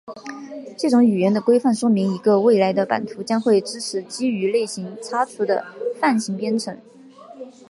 [0.79, 5.63] 这种语言的规范说明一个未来的版本将会支持基于类型擦除的
[5.99, 6.75] 泛型编程。